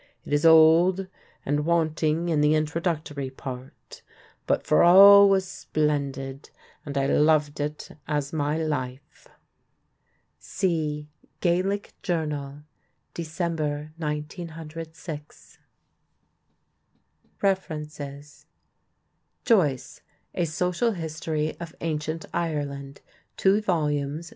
[0.25, 1.05] It is old
[1.45, 4.01] and wanting in the introductory part,
[4.47, 6.49] but for all was splendid
[6.83, 9.27] and I loved it as my life."
[10.39, 11.07] (See
[11.39, 12.63] Gaelic Journal,
[13.13, 13.59] Dec.,
[13.95, 15.59] 1906.)
[17.43, 18.47] REFERENCES:
[19.45, 20.01] Joyce:
[20.33, 23.01] A Social History of Ancient Ireland
[23.37, 24.29] (2 vols.